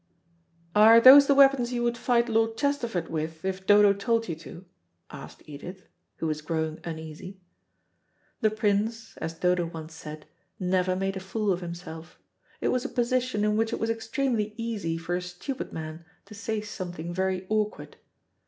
[0.75, 4.65] "Are those the weapons you would fight Lord Chesterford with, if Dodo told you to?"
[5.11, 5.83] asked Edith,
[6.15, 7.39] who was growing uneasy.
[8.39, 10.25] The Prince, as Dodo once said,
[10.59, 12.17] never made a fool of himself.
[12.61, 16.33] It was a position in which it was extremely easy for a stupid man to
[16.33, 17.97] say something very awkward.